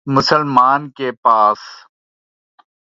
مسلمان 0.07 0.89
کے 0.91 1.11
پاس 1.23 1.59